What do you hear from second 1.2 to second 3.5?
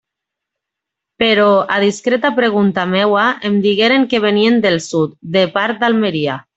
Però, a discreta pregunta meua,